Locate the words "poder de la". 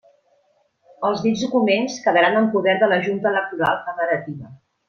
2.57-3.01